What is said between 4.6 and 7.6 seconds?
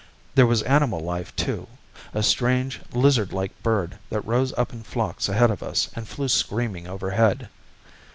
in flocks ahead of us and flew screaming overhead.